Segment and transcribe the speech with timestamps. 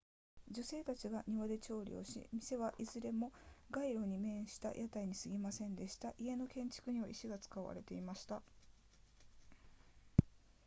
[0.49, 3.31] 女性たちが庭で調理をし店はいずれも
[3.69, 8.41] 街路に面した屋台に過ぎませんでした家の建築には石が使われていました